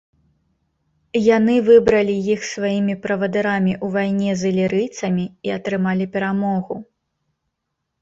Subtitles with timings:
[1.37, 6.75] Яны выбралі іх сваімі правадырамі ў вайне з ілірыйцамі і атрымалі перамогу.